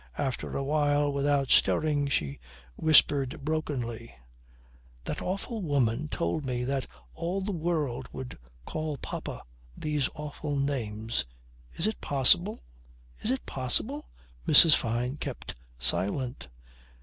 [0.17, 2.39] After a while, without stirring, she
[2.75, 4.15] whispered brokenly:
[5.03, 9.43] "That awful woman told me that all the world would call papa
[9.77, 11.25] these awful names.
[11.73, 12.63] Is it possible?
[13.19, 14.09] Is it possible?"
[14.47, 14.75] Mrs.
[14.75, 16.47] Fyne kept silent.